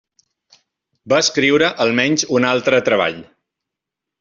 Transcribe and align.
Va 1.13 1.19
escriure 1.25 1.69
almenys 1.85 2.27
un 2.39 2.49
altre 2.55 2.83
treball. 2.91 3.23